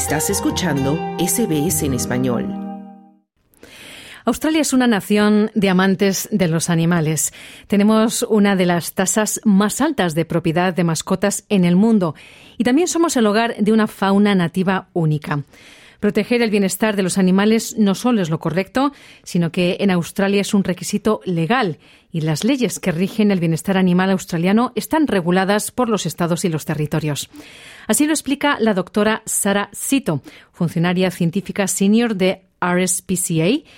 Estás 0.00 0.30
escuchando 0.30 0.94
SBS 1.18 1.82
en 1.82 1.92
español. 1.92 2.48
Australia 4.24 4.62
es 4.62 4.72
una 4.72 4.86
nación 4.86 5.50
de 5.54 5.68
amantes 5.68 6.26
de 6.32 6.48
los 6.48 6.70
animales. 6.70 7.34
Tenemos 7.66 8.22
una 8.22 8.56
de 8.56 8.64
las 8.64 8.94
tasas 8.94 9.42
más 9.44 9.82
altas 9.82 10.14
de 10.14 10.24
propiedad 10.24 10.72
de 10.72 10.84
mascotas 10.84 11.44
en 11.50 11.66
el 11.66 11.76
mundo 11.76 12.14
y 12.56 12.64
también 12.64 12.88
somos 12.88 13.14
el 13.18 13.26
hogar 13.26 13.54
de 13.58 13.72
una 13.72 13.86
fauna 13.86 14.34
nativa 14.34 14.88
única. 14.94 15.44
Proteger 16.00 16.40
el 16.40 16.50
bienestar 16.50 16.96
de 16.96 17.02
los 17.02 17.18
animales 17.18 17.76
no 17.78 17.94
solo 17.94 18.22
es 18.22 18.30
lo 18.30 18.40
correcto, 18.40 18.92
sino 19.22 19.52
que 19.52 19.76
en 19.80 19.90
Australia 19.90 20.40
es 20.40 20.54
un 20.54 20.64
requisito 20.64 21.20
legal 21.24 21.78
y 22.10 22.22
las 22.22 22.42
leyes 22.42 22.80
que 22.80 22.90
rigen 22.90 23.30
el 23.30 23.38
bienestar 23.38 23.76
animal 23.76 24.10
australiano 24.10 24.72
están 24.74 25.06
reguladas 25.06 25.70
por 25.70 25.88
los 25.88 26.06
estados 26.06 26.44
y 26.44 26.48
los 26.48 26.64
territorios. 26.64 27.28
Así 27.86 28.06
lo 28.06 28.12
explica 28.12 28.58
la 28.58 28.74
doctora 28.74 29.22
Sara 29.26 29.68
Sito, 29.72 30.22
funcionaria 30.52 31.10
científica 31.10 31.68
senior 31.68 32.16
de 32.16 32.42
RSPCA 32.60 33.68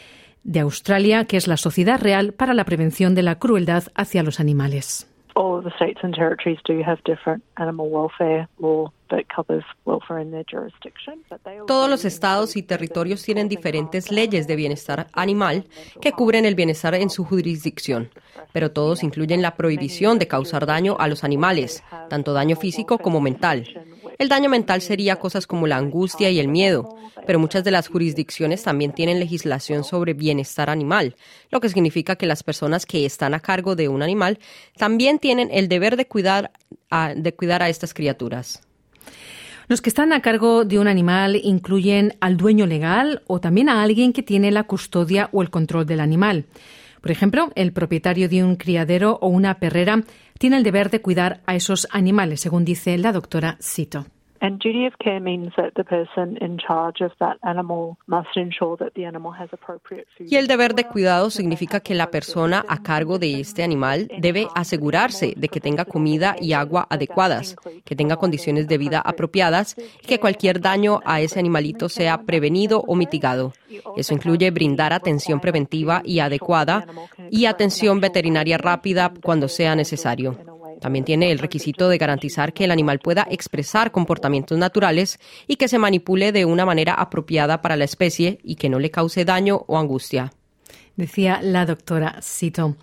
de 0.44 0.60
Australia, 0.60 1.24
que 1.26 1.36
es 1.36 1.46
la 1.46 1.56
Sociedad 1.56 2.00
Real 2.00 2.34
para 2.34 2.54
la 2.54 2.64
Prevención 2.64 3.14
de 3.14 3.22
la 3.22 3.38
Crueldad 3.38 3.84
hacia 3.94 4.22
los 4.22 4.40
Animales. 4.40 5.11
Todos 11.66 11.90
los 11.90 12.04
estados 12.04 12.56
y 12.56 12.62
territorios 12.62 13.22
tienen 13.22 13.48
diferentes 13.48 14.10
leyes 14.10 14.46
de 14.46 14.56
bienestar 14.56 15.06
animal 15.12 15.64
que 16.00 16.12
cubren 16.12 16.44
el 16.44 16.54
bienestar 16.54 16.94
en 16.94 17.10
su 17.10 17.24
jurisdicción, 17.24 18.10
pero 18.52 18.72
todos 18.72 19.02
incluyen 19.02 19.42
la 19.42 19.54
prohibición 19.56 20.18
de 20.18 20.28
causar 20.28 20.66
daño 20.66 20.96
a 20.98 21.08
los 21.08 21.24
animales, 21.24 21.82
tanto 22.08 22.32
daño 22.32 22.56
físico 22.56 22.98
como 22.98 23.20
mental. 23.20 23.64
El 24.22 24.28
daño 24.28 24.48
mental 24.48 24.80
sería 24.82 25.16
cosas 25.16 25.48
como 25.48 25.66
la 25.66 25.78
angustia 25.78 26.30
y 26.30 26.38
el 26.38 26.46
miedo, 26.46 26.96
pero 27.26 27.40
muchas 27.40 27.64
de 27.64 27.72
las 27.72 27.88
jurisdicciones 27.88 28.62
también 28.62 28.92
tienen 28.92 29.18
legislación 29.18 29.82
sobre 29.82 30.14
bienestar 30.14 30.70
animal, 30.70 31.16
lo 31.50 31.58
que 31.58 31.68
significa 31.68 32.14
que 32.14 32.26
las 32.26 32.44
personas 32.44 32.86
que 32.86 33.04
están 33.04 33.34
a 33.34 33.40
cargo 33.40 33.74
de 33.74 33.88
un 33.88 34.00
animal 34.00 34.38
también 34.76 35.18
tienen 35.18 35.48
el 35.50 35.66
deber 35.66 35.96
de 35.96 36.06
cuidar 36.06 36.52
a, 36.88 37.14
de 37.16 37.34
cuidar 37.34 37.64
a 37.64 37.68
estas 37.68 37.94
criaturas. 37.94 38.62
Los 39.66 39.82
que 39.82 39.90
están 39.90 40.12
a 40.12 40.22
cargo 40.22 40.64
de 40.64 40.78
un 40.78 40.86
animal 40.86 41.34
incluyen 41.42 42.14
al 42.20 42.36
dueño 42.36 42.64
legal 42.64 43.22
o 43.26 43.40
también 43.40 43.68
a 43.68 43.82
alguien 43.82 44.12
que 44.12 44.22
tiene 44.22 44.52
la 44.52 44.62
custodia 44.62 45.30
o 45.32 45.42
el 45.42 45.50
control 45.50 45.84
del 45.84 45.98
animal. 45.98 46.44
Por 47.00 47.10
ejemplo, 47.10 47.50
el 47.56 47.72
propietario 47.72 48.28
de 48.28 48.44
un 48.44 48.54
criadero 48.54 49.18
o 49.20 49.26
una 49.26 49.58
perrera 49.58 50.04
tiene 50.42 50.56
el 50.56 50.64
deber 50.64 50.90
de 50.90 51.00
cuidar 51.00 51.40
a 51.46 51.54
esos 51.54 51.86
animales, 51.92 52.40
según 52.40 52.64
dice 52.64 52.98
la 52.98 53.12
doctora 53.12 53.58
Cito. 53.62 54.06
Y 60.18 60.36
el 60.36 60.48
deber 60.48 60.74
de 60.74 60.84
cuidado 60.84 61.30
significa 61.30 61.78
que 61.78 61.94
la 61.94 62.10
persona 62.10 62.64
a 62.66 62.82
cargo 62.82 63.20
de 63.20 63.38
este 63.38 63.62
animal 63.62 64.10
debe 64.18 64.48
asegurarse 64.56 65.34
de 65.36 65.46
que 65.46 65.60
tenga 65.60 65.84
comida 65.84 66.34
y 66.40 66.54
agua 66.54 66.88
adecuadas, 66.90 67.54
que 67.84 67.94
tenga 67.94 68.16
condiciones 68.16 68.66
de 68.66 68.78
vida 68.78 69.00
apropiadas 69.00 69.76
y 70.02 70.06
que 70.08 70.18
cualquier 70.18 70.60
daño 70.60 70.98
a 71.04 71.20
ese 71.20 71.38
animalito 71.38 71.88
sea 71.88 72.22
prevenido 72.22 72.82
o 72.88 72.96
mitigado. 72.96 73.52
Eso 73.96 74.12
incluye 74.12 74.50
brindar 74.50 74.92
atención 74.92 75.38
preventiva 75.38 76.02
y 76.04 76.18
adecuada 76.18 76.84
y 77.30 77.44
atención 77.44 78.00
veterinaria 78.00 78.58
rápida 78.58 79.12
cuando 79.22 79.46
sea 79.46 79.76
necesario. 79.76 80.51
También 80.82 81.04
tiene 81.04 81.30
el 81.30 81.38
requisito 81.38 81.88
de 81.88 81.96
garantizar 81.96 82.52
que 82.52 82.64
el 82.64 82.72
animal 82.72 82.98
pueda 82.98 83.24
expresar 83.30 83.92
comportamientos 83.92 84.58
naturales 84.58 85.20
y 85.46 85.54
que 85.54 85.68
se 85.68 85.78
manipule 85.78 86.32
de 86.32 86.44
una 86.44 86.66
manera 86.66 86.94
apropiada 86.94 87.62
para 87.62 87.76
la 87.76 87.84
especie 87.84 88.40
y 88.42 88.56
que 88.56 88.68
no 88.68 88.80
le 88.80 88.90
cause 88.90 89.24
daño 89.24 89.64
o 89.68 89.78
angustia. 89.78 90.32
Decía 90.96 91.40
la 91.42 91.66
doctora 91.66 92.20
Sito. 92.20 92.76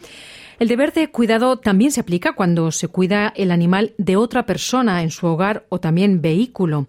El 0.60 0.68
deber 0.68 0.92
de 0.94 1.10
cuidado 1.10 1.58
también 1.58 1.92
se 1.92 2.02
aplica 2.02 2.34
cuando 2.34 2.72
se 2.72 2.90
cuida 2.90 3.32
el 3.36 3.52
animal 3.52 3.94
de 3.98 4.18
otra 4.18 4.46
persona 4.46 5.04
en 5.04 5.12
su 5.12 5.28
hogar 5.28 5.66
o 5.70 5.80
también 5.80 6.22
vehículo. 6.22 6.88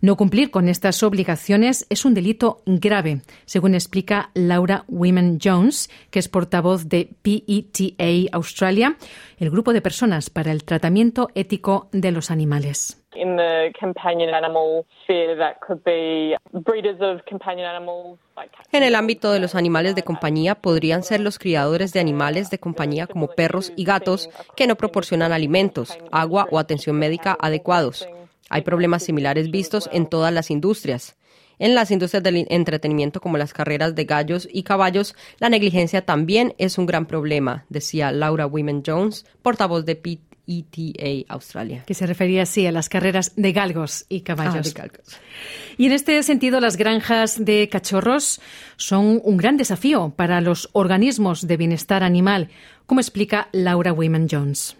No 0.00 0.16
cumplir 0.16 0.50
con 0.50 0.68
estas 0.68 1.02
obligaciones 1.02 1.86
es 1.88 2.04
un 2.04 2.12
delito 2.12 2.62
grave, 2.66 3.22
según 3.46 3.74
explica 3.74 4.30
Laura 4.34 4.84
Women 4.88 5.38
Jones, 5.42 5.88
que 6.10 6.18
es 6.18 6.28
portavoz 6.28 6.88
de 6.88 7.14
PETA 7.22 7.94
Australia, 8.32 8.98
el 9.38 9.50
grupo 9.50 9.72
de 9.72 9.80
personas 9.80 10.28
para 10.28 10.52
el 10.52 10.64
tratamiento 10.64 11.30
ético 11.34 11.88
de 11.92 12.10
los 12.10 12.30
animales. 12.30 13.03
En 18.72 18.82
el 18.82 18.94
ámbito 18.94 19.32
de 19.32 19.40
los 19.40 19.54
animales 19.54 19.94
de 19.94 20.02
compañía 20.02 20.54
podrían 20.56 21.02
ser 21.02 21.20
los 21.20 21.38
criadores 21.38 21.92
de 21.92 22.00
animales 22.00 22.50
de 22.50 22.58
compañía 22.58 23.06
como 23.06 23.28
perros 23.28 23.72
y 23.76 23.84
gatos 23.84 24.30
que 24.56 24.66
no 24.66 24.76
proporcionan 24.76 25.32
alimentos, 25.32 25.98
agua 26.10 26.46
o 26.50 26.58
atención 26.58 26.96
médica 26.96 27.36
adecuados. 27.40 28.08
Hay 28.50 28.62
problemas 28.62 29.02
similares 29.02 29.50
vistos 29.50 29.88
en 29.92 30.06
todas 30.06 30.32
las 30.32 30.50
industrias. 30.50 31.16
En 31.58 31.74
las 31.74 31.90
industrias 31.90 32.22
del 32.22 32.46
entretenimiento 32.50 33.20
como 33.20 33.38
las 33.38 33.52
carreras 33.52 33.94
de 33.94 34.04
gallos 34.04 34.48
y 34.50 34.64
caballos, 34.64 35.14
la 35.38 35.48
negligencia 35.48 36.04
también 36.04 36.54
es 36.58 36.78
un 36.78 36.86
gran 36.86 37.06
problema, 37.06 37.64
decía 37.68 38.10
Laura 38.10 38.46
Women 38.46 38.82
Jones, 38.84 39.24
portavoz 39.40 39.84
de 39.84 39.94
PETA 40.46 41.24
Australia. 41.28 41.84
Que 41.86 41.94
se 41.94 42.06
refería 42.06 42.42
así 42.42 42.66
a 42.66 42.72
las 42.72 42.88
carreras 42.88 43.32
de 43.36 43.52
galgos 43.52 44.06
y 44.08 44.20
caballos. 44.20 44.74
Ah, 44.78 44.88
y 45.76 45.86
en 45.86 45.92
este 45.92 46.22
sentido, 46.22 46.60
las 46.60 46.76
granjas 46.76 47.44
de 47.44 47.68
cachorros 47.68 48.40
son 48.76 49.20
un 49.24 49.36
gran 49.36 49.56
desafío 49.56 50.12
para 50.16 50.40
los 50.40 50.68
organismos 50.72 51.46
de 51.46 51.56
bienestar 51.56 52.02
animal, 52.02 52.48
como 52.86 53.00
explica 53.00 53.48
Laura 53.52 53.92
Women 53.92 54.28
Jones. 54.30 54.76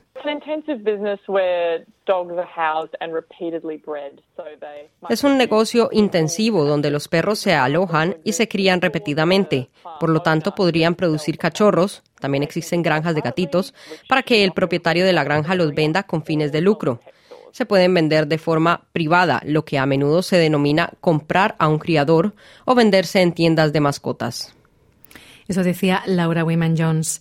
Es 5.08 5.24
un 5.24 5.36
negocio 5.36 5.88
intensivo 5.92 6.64
donde 6.64 6.90
los 6.90 7.08
perros 7.08 7.38
se 7.38 7.54
alojan 7.54 8.16
y 8.24 8.32
se 8.32 8.48
crían 8.48 8.80
repetidamente. 8.80 9.68
Por 9.98 10.10
lo 10.10 10.20
tanto, 10.20 10.54
podrían 10.54 10.94
producir 10.94 11.38
cachorros. 11.38 12.02
También 12.20 12.42
existen 12.42 12.82
granjas 12.82 13.14
de 13.14 13.20
gatitos 13.20 13.74
para 14.08 14.22
que 14.22 14.44
el 14.44 14.52
propietario 14.52 15.04
de 15.04 15.12
la 15.12 15.24
granja 15.24 15.54
los 15.54 15.74
venda 15.74 16.04
con 16.04 16.24
fines 16.24 16.52
de 16.52 16.60
lucro. 16.60 17.00
Se 17.50 17.66
pueden 17.66 17.94
vender 17.94 18.26
de 18.26 18.38
forma 18.38 18.82
privada, 18.92 19.40
lo 19.44 19.64
que 19.64 19.78
a 19.78 19.86
menudo 19.86 20.22
se 20.22 20.36
denomina 20.36 20.90
comprar 21.00 21.54
a 21.58 21.68
un 21.68 21.78
criador 21.78 22.34
o 22.64 22.74
venderse 22.74 23.22
en 23.22 23.32
tiendas 23.32 23.72
de 23.72 23.80
mascotas. 23.80 24.54
Eso 25.46 25.62
decía 25.62 26.02
Laura 26.06 26.44
Wayman 26.44 26.76
Jones. 26.76 27.20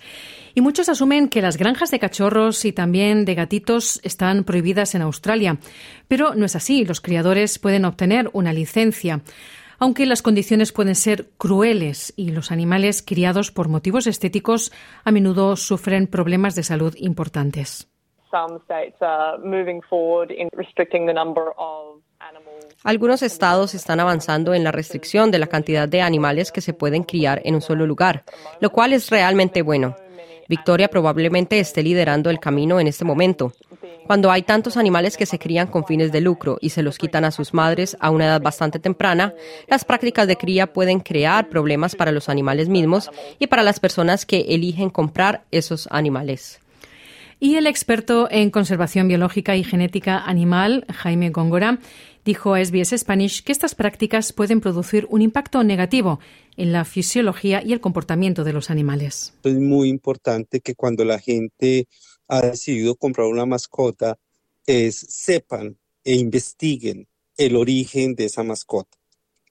Y 0.55 0.61
muchos 0.61 0.87
asumen 0.87 1.29
que 1.29 1.41
las 1.41 1.57
granjas 1.57 1.89
de 1.89 1.99
cachorros 1.99 2.63
y 2.65 2.73
también 2.73 3.25
de 3.25 3.35
gatitos 3.35 3.99
están 4.03 4.43
prohibidas 4.43 4.93
en 4.93 5.01
Australia. 5.01 5.57
Pero 6.07 6.35
no 6.35 6.45
es 6.45 6.55
así. 6.55 6.85
Los 6.85 7.01
criadores 7.01 7.57
pueden 7.57 7.85
obtener 7.85 8.29
una 8.33 8.53
licencia. 8.53 9.21
Aunque 9.79 10.05
las 10.05 10.21
condiciones 10.21 10.71
pueden 10.71 10.95
ser 10.95 11.29
crueles 11.37 12.13
y 12.15 12.31
los 12.31 12.51
animales 12.51 13.01
criados 13.01 13.51
por 13.51 13.67
motivos 13.67 14.05
estéticos 14.05 14.71
a 15.03 15.11
menudo 15.11 15.55
sufren 15.55 16.07
problemas 16.07 16.55
de 16.55 16.63
salud 16.63 16.93
importantes. 16.97 17.89
Algunos 22.83 23.21
estados 23.21 23.75
están 23.75 23.99
avanzando 23.99 24.53
en 24.53 24.63
la 24.63 24.71
restricción 24.71 25.31
de 25.31 25.39
la 25.39 25.47
cantidad 25.47 25.87
de 25.87 26.01
animales 26.01 26.51
que 26.51 26.61
se 26.61 26.73
pueden 26.73 27.03
criar 27.03 27.41
en 27.43 27.55
un 27.55 27.61
solo 27.61 27.85
lugar, 27.85 28.23
lo 28.59 28.71
cual 28.71 28.93
es 28.93 29.09
realmente 29.09 29.61
bueno. 29.61 29.95
Victoria 30.47 30.89
probablemente 30.89 31.59
esté 31.59 31.83
liderando 31.83 32.29
el 32.29 32.39
camino 32.39 32.79
en 32.79 32.87
este 32.87 33.05
momento. 33.05 33.53
Cuando 34.05 34.31
hay 34.31 34.41
tantos 34.43 34.75
animales 34.75 35.15
que 35.15 35.25
se 35.25 35.39
crían 35.39 35.67
con 35.67 35.85
fines 35.85 36.11
de 36.11 36.19
lucro 36.19 36.57
y 36.59 36.69
se 36.71 36.83
los 36.83 36.97
quitan 36.97 37.23
a 37.23 37.31
sus 37.31 37.53
madres 37.53 37.95
a 37.99 38.09
una 38.09 38.25
edad 38.25 38.41
bastante 38.41 38.79
temprana, 38.79 39.33
las 39.67 39.85
prácticas 39.85 40.27
de 40.27 40.35
cría 40.35 40.73
pueden 40.73 40.99
crear 40.99 41.47
problemas 41.47 41.95
para 41.95 42.11
los 42.11 42.27
animales 42.27 42.67
mismos 42.67 43.09
y 43.39 43.47
para 43.47 43.63
las 43.63 43.79
personas 43.79 44.25
que 44.25 44.41
eligen 44.49 44.89
comprar 44.89 45.43
esos 45.51 45.87
animales. 45.89 46.62
Y 47.43 47.57
el 47.57 47.67
experto 47.67 48.29
en 48.31 48.51
conservación 48.51 49.09
biológica 49.09 49.57
y 49.57 49.65
genética 49.65 50.17
animal, 50.17 50.85
Jaime 50.87 51.29
Góngora, 51.29 51.81
dijo 52.23 52.53
a 52.53 52.63
SBS 52.63 52.97
Spanish 52.97 53.43
que 53.43 53.51
estas 53.51 53.75
prácticas 53.75 54.31
pueden 54.31 54.61
producir 54.61 55.07
un 55.09 55.21
impacto 55.21 55.61
negativo 55.61 56.21
en 56.55 56.71
la 56.71 56.85
fisiología 56.85 57.61
y 57.61 57.73
el 57.73 57.81
comportamiento 57.81 58.45
de 58.45 58.53
los 58.53 58.69
animales. 58.69 59.33
Es 59.43 59.55
muy 59.55 59.89
importante 59.89 60.61
que 60.61 60.73
cuando 60.73 61.03
la 61.03 61.19
gente 61.19 61.89
ha 62.29 62.39
decidido 62.43 62.95
comprar 62.95 63.27
una 63.27 63.45
mascota, 63.45 64.17
sepan 64.65 65.77
e 66.05 66.15
investiguen 66.15 67.09
el 67.35 67.57
origen 67.57 68.15
de 68.15 68.23
esa 68.23 68.43
mascota. 68.43 68.97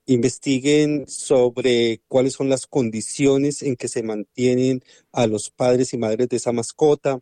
Investiguen 0.07 1.07
sobre 1.09 2.01
cuáles 2.09 2.33
son 2.33 2.49
las 2.49 2.67
condiciones 2.67 3.61
en 3.63 3.77
que 3.77 3.89
se 3.89 4.03
mantienen 4.03 4.83
a 5.13 5.27
los 5.27 5.51
padres 5.51 5.93
y 5.93 5.99
madres 5.99 6.31
de 6.31 6.39
esa 6.39 6.53
mascota, 6.53 7.21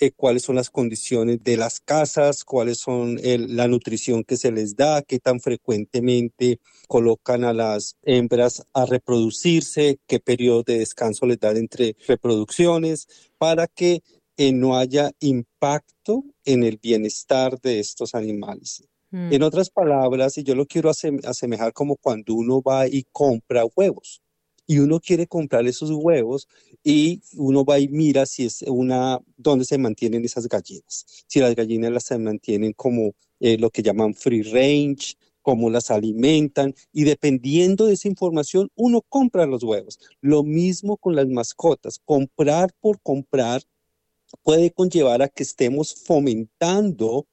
eh, 0.00 0.12
cuáles 0.12 0.44
son 0.44 0.56
las 0.56 0.70
condiciones 0.70 1.44
de 1.44 1.58
las 1.58 1.78
casas, 1.78 2.44
cuáles 2.44 2.78
son 2.78 3.20
la 3.22 3.68
nutrición 3.68 4.24
que 4.24 4.38
se 4.38 4.50
les 4.50 4.74
da, 4.74 5.02
qué 5.02 5.18
tan 5.18 5.40
frecuentemente 5.40 6.58
colocan 6.88 7.44
a 7.44 7.52
las 7.52 7.96
hembras 8.02 8.66
a 8.72 8.86
reproducirse, 8.86 9.98
qué 10.06 10.18
periodo 10.18 10.62
de 10.62 10.78
descanso 10.78 11.26
les 11.26 11.38
dan 11.38 11.58
entre 11.58 11.96
reproducciones, 12.08 13.08
para 13.36 13.66
que 13.66 14.02
eh, 14.38 14.52
no 14.52 14.78
haya 14.78 15.10
impacto 15.20 16.24
en 16.46 16.62
el 16.64 16.78
bienestar 16.78 17.60
de 17.60 17.78
estos 17.80 18.14
animales. 18.14 18.82
Mm. 19.10 19.34
En 19.34 19.42
otras 19.42 19.68
palabras, 19.68 20.38
y 20.38 20.44
yo 20.44 20.54
lo 20.54 20.64
quiero 20.64 20.90
asemejar 20.90 21.74
como 21.74 21.96
cuando 21.96 22.34
uno 22.34 22.62
va 22.62 22.88
y 22.88 23.04
compra 23.12 23.64
huevos 23.76 24.22
y 24.70 24.78
uno 24.78 25.00
quiere 25.00 25.26
comprar 25.26 25.66
esos 25.66 25.90
huevos 25.90 26.46
y 26.84 27.20
uno 27.34 27.64
va 27.64 27.80
y 27.80 27.88
mira 27.88 28.24
si 28.24 28.44
es 28.44 28.62
una, 28.62 29.18
dónde 29.36 29.64
se 29.64 29.78
mantienen 29.78 30.24
esas 30.24 30.46
gallinas. 30.46 31.24
Si 31.26 31.40
las 31.40 31.56
gallinas 31.56 31.90
las 31.90 32.04
se 32.04 32.16
mantienen 32.18 32.72
como 32.74 33.16
eh, 33.40 33.58
lo 33.58 33.70
que 33.70 33.82
llaman 33.82 34.14
free 34.14 34.42
range, 34.42 35.16
cómo 35.42 35.70
las 35.70 35.90
alimentan 35.90 36.72
y 36.92 37.02
dependiendo 37.02 37.86
de 37.86 37.94
esa 37.94 38.06
información 38.06 38.70
uno 38.76 39.02
compra 39.08 39.44
los 39.44 39.64
huevos. 39.64 39.98
Lo 40.20 40.44
mismo 40.44 40.98
con 40.98 41.16
las 41.16 41.26
mascotas, 41.26 41.98
comprar 42.04 42.72
por 42.80 43.00
comprar 43.00 43.64
puede 44.44 44.70
conllevar 44.70 45.20
a 45.20 45.28
que 45.28 45.42
estemos 45.42 45.96
fomentando 45.96 47.26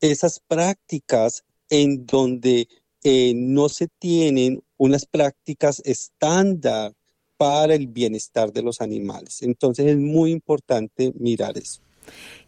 esas 0.00 0.38
prácticas 0.38 1.42
en 1.68 2.06
donde 2.06 2.68
eh, 3.02 3.32
no 3.34 3.68
se 3.68 3.88
tienen 3.98 4.62
unas 4.78 5.06
prácticas 5.06 5.80
estándar 5.84 6.92
para 7.36 7.74
el 7.74 7.86
bienestar 7.86 8.52
de 8.52 8.62
los 8.62 8.80
animales. 8.80 9.42
Entonces 9.42 9.86
es 9.86 9.96
muy 9.96 10.30
importante 10.30 11.12
mirar 11.18 11.56
eso. 11.58 11.80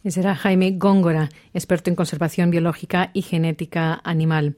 Y 0.03 0.11
será 0.11 0.35
Jaime 0.35 0.71
Góngora, 0.71 1.29
experto 1.53 1.89
en 1.89 1.95
conservación 1.95 2.49
biológica 2.49 3.11
y 3.13 3.21
genética 3.21 3.99
animal. 4.03 4.55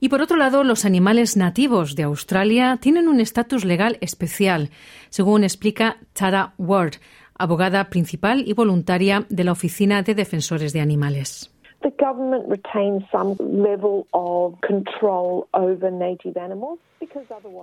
Y 0.00 0.08
por 0.08 0.20
otro 0.20 0.36
lado, 0.36 0.64
los 0.64 0.84
animales 0.84 1.36
nativos 1.36 1.94
de 1.94 2.02
Australia 2.02 2.78
tienen 2.80 3.08
un 3.08 3.20
estatus 3.20 3.64
legal 3.64 3.96
especial, 4.00 4.70
según 5.08 5.44
explica 5.44 5.98
Tara 6.12 6.54
Ward, 6.58 6.96
abogada 7.36 7.88
principal 7.88 8.44
y 8.46 8.52
voluntaria 8.52 9.26
de 9.28 9.44
la 9.44 9.52
Oficina 9.52 10.02
de 10.02 10.14
Defensores 10.14 10.72
de 10.72 10.80
Animales. 10.80 11.53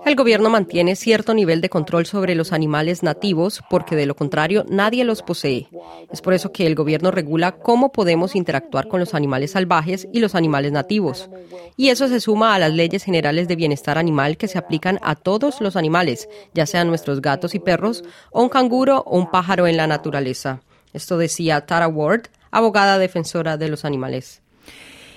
El 0.04 0.14
gobierno 0.14 0.48
mantiene 0.50 0.94
cierto 0.96 1.34
nivel 1.34 1.60
de 1.60 1.68
control 1.68 2.06
sobre 2.06 2.34
los 2.34 2.52
animales 2.52 3.02
nativos 3.02 3.62
porque 3.68 3.96
de 3.96 4.06
lo 4.06 4.14
contrario 4.14 4.64
nadie 4.68 5.04
los 5.04 5.22
posee. 5.22 5.68
Es 6.10 6.20
por 6.20 6.34
eso 6.34 6.52
que 6.52 6.66
el 6.66 6.74
gobierno 6.74 7.10
regula 7.10 7.52
cómo 7.52 7.90
podemos 7.90 8.36
interactuar 8.36 8.88
con 8.88 9.00
los 9.00 9.14
animales 9.14 9.52
salvajes 9.52 10.08
y 10.12 10.20
los 10.20 10.34
animales 10.34 10.72
nativos. 10.72 11.28
Y 11.76 11.88
eso 11.88 12.06
se 12.08 12.20
suma 12.20 12.54
a 12.54 12.58
las 12.58 12.72
leyes 12.72 13.02
generales 13.02 13.48
de 13.48 13.56
bienestar 13.56 13.98
animal 13.98 14.36
que 14.36 14.48
se 14.48 14.58
aplican 14.58 14.98
a 15.02 15.16
todos 15.16 15.60
los 15.60 15.76
animales, 15.76 16.28
ya 16.54 16.66
sean 16.66 16.88
nuestros 16.88 17.20
gatos 17.20 17.54
y 17.54 17.58
perros, 17.58 18.04
o 18.30 18.42
un 18.42 18.48
canguro 18.48 19.02
o 19.06 19.18
un 19.18 19.30
pájaro 19.30 19.66
en 19.66 19.76
la 19.76 19.86
naturaleza. 19.86 20.60
Esto 20.92 21.18
decía 21.18 21.64
Tara 21.66 21.88
Ward, 21.88 22.28
abogada 22.52 22.98
defensora 22.98 23.56
de 23.56 23.68
los 23.68 23.84
animales. 23.84 24.42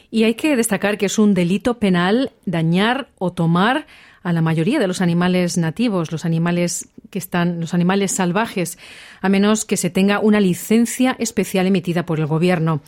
Y 0.09 0.23
hay 0.23 0.35
que 0.35 0.55
destacar 0.55 0.97
que 0.97 1.07
es 1.07 1.19
un 1.19 1.33
delito 1.33 1.77
penal 1.77 2.31
dañar 2.45 3.09
o 3.17 3.33
tomar 3.33 3.85
a 4.23 4.33
la 4.33 4.41
mayoría 4.41 4.79
de 4.79 4.87
los 4.87 5.01
animales 5.01 5.55
nativos, 5.55 6.11
los 6.11 6.25
animales 6.25 6.89
que 7.11 7.19
están, 7.19 7.59
los 7.59 7.75
animales 7.75 8.11
salvajes, 8.11 8.79
a 9.21 9.29
menos 9.29 9.65
que 9.65 9.77
se 9.77 9.91
tenga 9.91 10.19
una 10.19 10.39
licencia 10.39 11.15
especial 11.19 11.67
emitida 11.67 12.07
por 12.07 12.19
el 12.19 12.25
gobierno. 12.25 12.81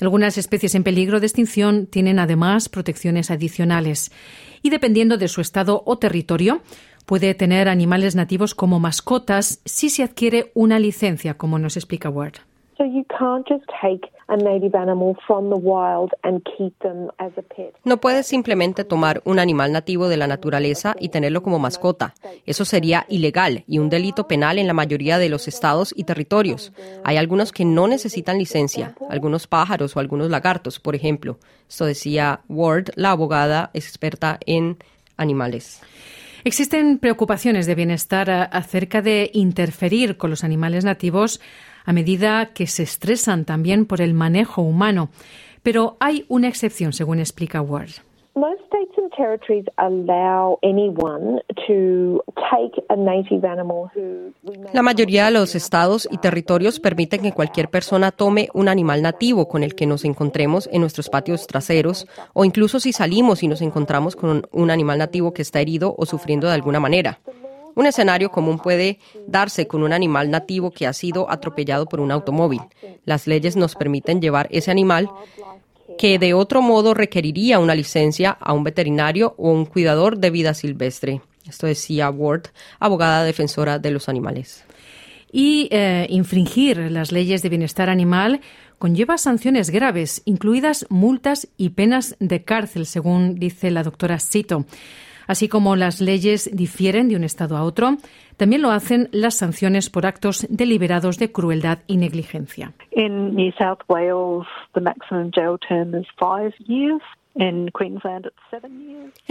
Algunas 0.00 0.36
especies 0.36 0.74
en 0.74 0.82
peligro 0.82 1.20
de 1.20 1.26
extinción 1.26 1.86
tienen 1.86 2.18
además 2.18 2.68
protecciones 2.68 3.30
adicionales 3.30 4.10
y 4.62 4.70
dependiendo 4.70 5.16
de 5.16 5.28
su 5.28 5.40
estado 5.40 5.82
o 5.86 5.98
territorio, 5.98 6.62
puede 7.06 7.34
tener 7.34 7.68
animales 7.68 8.16
nativos 8.16 8.54
como 8.54 8.80
mascotas 8.80 9.60
si 9.64 9.90
se 9.90 10.02
adquiere 10.02 10.50
una 10.54 10.78
licencia, 10.78 11.34
como 11.34 11.58
nos 11.58 11.76
explica 11.76 12.08
Ward. 12.08 12.49
No 17.84 17.98
puedes 17.98 18.26
simplemente 18.26 18.84
tomar 18.84 19.20
un 19.24 19.38
animal 19.38 19.72
nativo 19.72 20.08
de 20.08 20.16
la 20.16 20.26
naturaleza 20.26 20.94
y 20.98 21.08
tenerlo 21.08 21.42
como 21.42 21.58
mascota. 21.58 22.14
Eso 22.46 22.64
sería 22.64 23.06
ilegal 23.08 23.64
y 23.66 23.78
un 23.78 23.90
delito 23.90 24.28
penal 24.28 24.58
en 24.58 24.66
la 24.66 24.72
mayoría 24.72 25.18
de 25.18 25.28
los 25.28 25.48
estados 25.48 25.92
y 25.96 26.04
territorios. 26.04 26.72
Hay 27.04 27.16
algunos 27.16 27.52
que 27.52 27.64
no 27.64 27.86
necesitan 27.86 28.38
licencia, 28.38 28.94
algunos 29.08 29.46
pájaros 29.46 29.96
o 29.96 30.00
algunos 30.00 30.30
lagartos, 30.30 30.80
por 30.80 30.94
ejemplo. 30.94 31.38
Esto 31.68 31.84
decía 31.84 32.40
Ward, 32.48 32.90
la 32.94 33.10
abogada 33.10 33.70
experta 33.74 34.38
en 34.46 34.78
animales. 35.16 35.82
Existen 36.44 36.98
preocupaciones 36.98 37.66
de 37.66 37.74
bienestar 37.74 38.30
acerca 38.30 39.02
de 39.02 39.30
interferir 39.34 40.16
con 40.16 40.30
los 40.30 40.42
animales 40.42 40.84
nativos 40.84 41.40
a 41.84 41.92
medida 41.92 42.46
que 42.54 42.66
se 42.66 42.82
estresan 42.82 43.44
también 43.44 43.86
por 43.86 44.00
el 44.00 44.14
manejo 44.14 44.62
humano. 44.62 45.10
Pero 45.62 45.96
hay 46.00 46.24
una 46.28 46.48
excepción, 46.48 46.92
según 46.92 47.18
explica 47.18 47.60
Ward. 47.60 47.90
La 54.72 54.82
mayoría 54.82 55.24
de 55.26 55.30
los 55.32 55.54
estados 55.54 56.08
y 56.10 56.18
territorios 56.18 56.80
permiten 56.80 57.22
que 57.22 57.32
cualquier 57.32 57.68
persona 57.68 58.12
tome 58.12 58.48
un 58.54 58.68
animal 58.68 59.02
nativo 59.02 59.48
con 59.48 59.62
el 59.62 59.74
que 59.74 59.86
nos 59.86 60.04
encontremos 60.04 60.68
en 60.72 60.80
nuestros 60.80 61.10
patios 61.10 61.46
traseros 61.46 62.06
o 62.32 62.44
incluso 62.44 62.80
si 62.80 62.92
salimos 62.92 63.42
y 63.42 63.48
nos 63.48 63.62
encontramos 63.62 64.16
con 64.16 64.46
un 64.52 64.70
animal 64.70 64.98
nativo 64.98 65.32
que 65.32 65.42
está 65.42 65.60
herido 65.60 65.94
o 65.98 66.06
sufriendo 66.06 66.46
de 66.46 66.54
alguna 66.54 66.80
manera. 66.80 67.18
Un 67.80 67.86
escenario 67.86 68.30
común 68.30 68.58
puede 68.58 68.98
darse 69.26 69.66
con 69.66 69.82
un 69.82 69.94
animal 69.94 70.30
nativo 70.30 70.70
que 70.70 70.86
ha 70.86 70.92
sido 70.92 71.30
atropellado 71.30 71.86
por 71.86 72.00
un 72.00 72.12
automóvil. 72.12 72.60
Las 73.06 73.26
leyes 73.26 73.56
nos 73.56 73.74
permiten 73.74 74.20
llevar 74.20 74.48
ese 74.50 74.70
animal 74.70 75.08
que 75.96 76.18
de 76.18 76.34
otro 76.34 76.60
modo 76.60 76.92
requeriría 76.92 77.58
una 77.58 77.74
licencia 77.74 78.32
a 78.38 78.52
un 78.52 78.64
veterinario 78.64 79.34
o 79.38 79.50
un 79.50 79.64
cuidador 79.64 80.18
de 80.18 80.28
vida 80.28 80.52
silvestre. 80.52 81.22
Esto 81.48 81.66
decía 81.66 82.10
Ward, 82.10 82.48
abogada 82.80 83.24
defensora 83.24 83.78
de 83.78 83.92
los 83.92 84.10
animales. 84.10 84.62
Y 85.32 85.68
eh, 85.70 86.06
infringir 86.10 86.76
las 86.90 87.12
leyes 87.12 87.40
de 87.40 87.48
bienestar 87.48 87.88
animal 87.88 88.42
conlleva 88.78 89.16
sanciones 89.16 89.70
graves, 89.70 90.20
incluidas 90.26 90.84
multas 90.90 91.48
y 91.56 91.70
penas 91.70 92.14
de 92.20 92.44
cárcel, 92.44 92.84
según 92.84 93.36
dice 93.36 93.70
la 93.70 93.82
doctora 93.84 94.18
Sito. 94.18 94.66
Así 95.30 95.46
como 95.46 95.76
las 95.76 96.00
leyes 96.00 96.50
difieren 96.52 97.08
de 97.08 97.14
un 97.14 97.22
Estado 97.22 97.56
a 97.56 97.62
otro, 97.62 97.98
también 98.36 98.62
lo 98.62 98.72
hacen 98.72 99.08
las 99.12 99.36
sanciones 99.36 99.88
por 99.88 100.04
actos 100.04 100.44
deliberados 100.50 101.18
de 101.18 101.30
crueldad 101.30 101.78
y 101.86 101.98
negligencia. 101.98 102.72
En 102.90 103.36
New 103.36 103.52
South 103.56 103.78
Wales, 103.86 104.48
the 104.74 104.80
maximum 104.80 105.30
jail 105.30 105.56
term 105.68 105.94
is 105.94 106.08
five 106.18 106.52
years. 106.66 107.00
En 107.36 107.70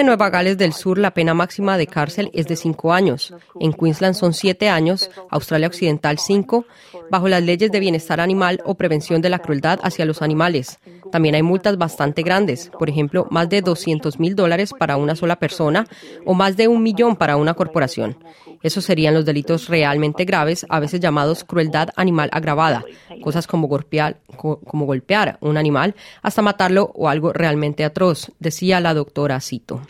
Nueva 0.06 0.30
Gales 0.30 0.58
del 0.58 0.72
Sur 0.72 0.98
la 0.98 1.14
pena 1.14 1.34
máxima 1.34 1.78
de 1.78 1.86
cárcel 1.86 2.32
es 2.34 2.48
de 2.48 2.56
cinco 2.56 2.94
años. 2.94 3.36
En 3.60 3.74
Queensland 3.74 4.16
son 4.16 4.34
siete 4.34 4.70
años, 4.70 5.12
Australia 5.30 5.68
Occidental 5.68 6.18
cinco, 6.18 6.66
bajo 7.12 7.28
las 7.28 7.44
leyes 7.44 7.72
de 7.72 7.80
bienestar 7.82 8.22
animal 8.22 8.62
o 8.64 8.76
prevención 8.76 9.22
de 9.22 9.30
la 9.30 9.40
crueldad 9.40 9.80
hacia 9.84 10.06
los 10.06 10.22
animales. 10.22 10.80
También 11.12 11.36
hay 11.36 11.44
multas 11.44 11.78
bastante 11.78 12.22
grandes, 12.22 12.70
por 12.78 12.90
ejemplo, 12.90 13.28
más 13.32 13.50
de 13.50 13.62
200 13.62 14.20
mil 14.20 14.36
dólares 14.36 14.74
para 14.78 14.98
una 14.98 15.16
sola 15.16 15.38
persona 15.38 15.88
o 16.26 16.34
más 16.34 16.58
de 16.58 16.68
un 16.68 16.84
millón 16.84 17.16
para 17.16 17.38
una 17.38 17.54
corporación. 17.54 18.18
Esos 18.62 18.84
serían 18.86 19.14
los 19.14 19.26
delitos 19.26 19.70
realmente 19.70 20.26
graves, 20.26 20.66
a 20.70 20.80
veces 20.80 21.00
llamados 21.00 21.44
crueldad 21.44 21.90
animal 21.96 22.30
agravada, 22.34 22.84
cosas 23.22 23.48
como 23.48 23.68
golpear, 23.68 24.20
como 24.36 24.86
golpear 24.86 25.38
un 25.42 25.58
animal 25.58 25.96
hasta 26.22 26.42
matarlo 26.42 26.92
o 26.94 27.08
algo 27.08 27.32
realmente 27.32 27.84
atroz, 27.84 28.32
decía 28.40 28.80
la 28.80 28.94
doctora 28.94 29.40
Cito. 29.40 29.82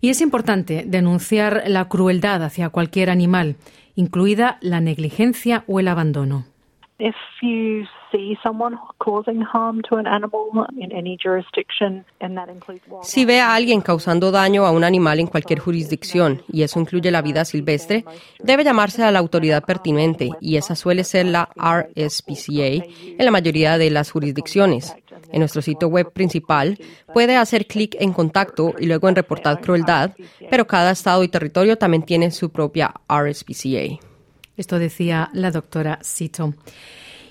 Y 0.00 0.10
es 0.10 0.20
importante 0.20 0.84
denunciar 0.86 1.64
la 1.66 1.88
crueldad 1.88 2.42
hacia 2.42 2.70
cualquier 2.70 3.10
animal, 3.10 3.56
incluida 3.94 4.58
la 4.60 4.80
negligencia 4.80 5.64
o 5.66 5.78
el 5.78 5.88
abandono. 5.88 6.51
Si 13.02 13.24
ve 13.24 13.40
a 13.40 13.54
alguien 13.54 13.80
causando 13.80 14.30
daño 14.30 14.64
a 14.64 14.70
un 14.70 14.84
animal 14.84 15.18
en 15.18 15.26
cualquier 15.26 15.58
jurisdicción, 15.58 16.42
y 16.52 16.62
eso 16.62 16.78
incluye 16.78 17.10
la 17.10 17.22
vida 17.22 17.44
silvestre, 17.44 18.04
debe 18.38 18.62
llamarse 18.62 19.02
a 19.02 19.10
la 19.10 19.18
autoridad 19.18 19.64
pertinente, 19.64 20.30
y 20.40 20.56
esa 20.56 20.76
suele 20.76 21.02
ser 21.02 21.26
la 21.26 21.48
RSPCA 21.56 22.84
en 23.18 23.24
la 23.24 23.30
mayoría 23.30 23.78
de 23.78 23.90
las 23.90 24.10
jurisdicciones. 24.12 24.94
En 25.32 25.40
nuestro 25.40 25.62
sitio 25.62 25.88
web 25.88 26.12
principal 26.12 26.78
puede 27.12 27.36
hacer 27.36 27.66
clic 27.66 27.96
en 27.98 28.12
contacto 28.12 28.74
y 28.78 28.86
luego 28.86 29.08
en 29.08 29.16
reportar 29.16 29.60
crueldad, 29.60 30.12
pero 30.50 30.66
cada 30.66 30.92
estado 30.92 31.24
y 31.24 31.28
territorio 31.28 31.76
también 31.76 32.04
tiene 32.04 32.30
su 32.30 32.50
propia 32.50 32.94
RSPCA. 33.08 34.11
Esto 34.56 34.78
decía 34.78 35.30
la 35.32 35.50
doctora 35.50 35.98
Sito. 36.02 36.54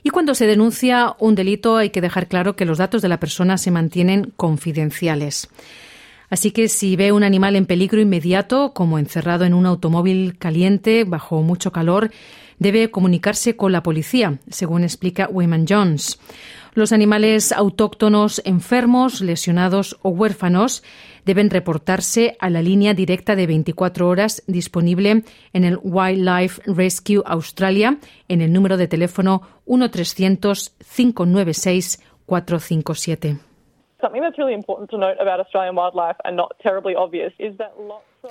Y 0.04 0.10
cuando 0.10 0.34
se 0.34 0.48
denuncia 0.48 1.16
un 1.20 1.36
delito 1.36 1.78
hay 1.78 1.92
que 1.92 2.02
dejar 2.02 2.28
claro 2.28 2.56
que 2.56 2.66
los 2.66 2.80
datos 2.80 3.02
de 3.02 3.10
la 3.10 3.20
persona 3.20 3.58
se 3.58 3.72
mantienen 3.72 4.34
confidenciales. 4.36 5.48
Así 6.30 6.52
que 6.52 6.70
si 6.70 6.96
ve 6.96 7.12
un 7.12 7.24
animal 7.24 7.56
en 7.56 7.66
peligro 7.66 8.00
inmediato, 8.00 8.74
como 8.74 8.98
encerrado 8.98 9.44
en 9.44 9.54
un 9.54 9.66
automóvil 9.66 10.38
caliente 10.38 11.04
bajo 11.04 11.42
mucho 11.44 11.72
calor, 11.72 12.10
debe 12.58 12.90
comunicarse 12.90 13.56
con 13.56 13.72
la 13.72 13.84
policía, 13.84 14.40
según 14.50 14.84
explica 14.84 15.28
Wayman 15.30 15.66
Jones. 15.68 16.20
Los 16.74 16.94
animales 16.94 17.52
autóctonos 17.52 18.42
enfermos, 18.46 19.20
lesionados 19.20 20.00
o 20.04 20.10
huérfanos 20.10 20.84
deben 21.26 21.50
reportarse 21.50 22.38
a 22.40 22.50
la 22.50 22.62
línea 22.62 22.94
directa 22.94 23.36
de 23.36 23.46
24 23.46 24.08
horas 24.08 24.42
disponible 24.48 25.24
en 25.52 25.64
el 25.66 25.78
Wildlife 25.84 26.62
Rescue 26.66 27.24
Australia 27.26 27.98
en 28.30 28.42
el 28.42 28.54
número 28.54 28.78
de 28.78 28.88
teléfono 28.88 29.42
1300 29.66 30.78
596 30.80 32.00
457. 32.26 33.38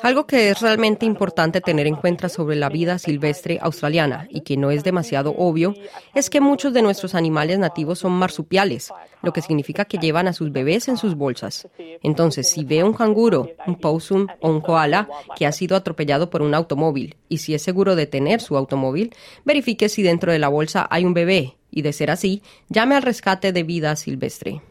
Algo 0.02 0.26
que 0.26 0.50
es 0.50 0.61
realmente 0.61 1.04
importante 1.04 1.61
tener 1.61 1.87
en 1.88 1.97
cuenta 1.97 2.28
sobre 2.28 2.54
la 2.54 2.68
vida 2.68 2.99
silvestre 2.99 3.59
australiana 3.61 4.28
y 4.30 4.42
que 4.42 4.56
no 4.56 4.70
es 4.70 4.85
demasiado 4.85 5.35
obvio 5.37 5.75
es 6.14 6.30
que 6.30 6.40
muchos 6.40 6.73
de 6.73 6.80
nuestros 6.80 7.16
animales 7.16 7.59
nativos 7.59 7.99
son 7.99 8.12
marsupiales, 8.12 8.92
lo 9.23 9.32
que 9.32 9.42
significa 9.42 9.85
que 9.85 9.99
llevan 9.99 10.28
a 10.28 10.32
sus 10.32 10.52
bebés 10.52 10.87
en 10.87 10.97
sus 10.97 11.16
bolsas. 11.16 11.68
Entonces, 12.02 12.49
si 12.49 12.64
ve 12.64 12.85
un 12.85 12.92
canguro, 12.92 13.50
un 13.66 13.75
possum 13.76 14.28
o 14.40 14.50
un 14.50 14.61
koala 14.61 15.09
que 15.37 15.44
ha 15.44 15.52
sido 15.52 15.76
atropellado 15.76 16.30
por 16.30 16.42
un 16.42 16.54
automóvil 16.54 17.16
y 17.28 17.38
si 17.38 17.54
es 17.54 17.62
seguro 17.62 17.97
de 17.97 18.06
tener 18.06 18.40
su 18.40 18.56
automóvil, 18.56 19.12
verifique 19.44 19.88
si 19.88 20.02
dentro 20.02 20.30
de 20.30 20.38
la 20.38 20.49
bolsa 20.49 20.87
hay 20.88 21.04
un 21.04 21.14
bebé 21.14 21.56
y, 21.70 21.82
de 21.82 21.92
ser 21.92 22.12
así, 22.12 22.42
llame 22.68 22.94
al 22.94 23.02
rescate 23.02 23.52
de 23.52 23.64
vida 23.64 23.97
silvestre. 23.97 24.62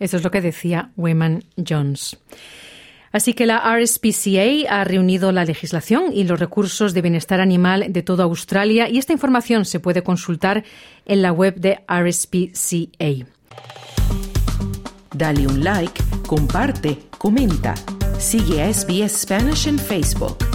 Eso 0.00 0.16
es 0.16 0.24
lo 0.24 0.30
que 0.30 0.40
decía 0.40 0.90
Wayman 0.96 1.44
Jones. 1.56 2.18
Así 3.12 3.32
que 3.34 3.46
la 3.46 3.58
RSPCA 3.58 4.70
ha 4.70 4.84
reunido 4.84 5.32
la 5.32 5.44
legislación 5.44 6.12
y 6.12 6.24
los 6.24 6.38
recursos 6.38 6.94
de 6.94 7.02
bienestar 7.02 7.40
animal 7.40 7.86
de 7.88 8.02
toda 8.02 8.24
Australia 8.24 8.88
y 8.88 8.98
esta 8.98 9.12
información 9.12 9.64
se 9.64 9.80
puede 9.80 10.02
consultar 10.02 10.64
en 11.06 11.22
la 11.22 11.32
web 11.32 11.56
de 11.56 11.80
RSPCA. 11.88 13.26
Dale 15.12 15.46
un 15.46 15.64
like, 15.64 16.02
comparte, 16.26 16.98
comenta. 17.18 17.74
Sigue 18.18 18.62
a 18.62 18.72
SBS 18.72 19.22
Spanish 19.22 19.66
en 19.66 19.78
Facebook. 19.78 20.49